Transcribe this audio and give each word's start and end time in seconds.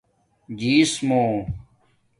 جیس 0.59 0.91
مُو 1.07 1.21